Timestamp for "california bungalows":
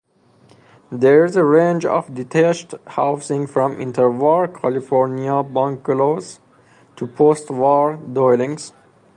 4.47-6.39